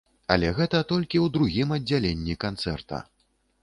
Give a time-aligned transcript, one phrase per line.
[0.35, 3.09] Але гэта толькі ў другім аддзяленні канцэрта.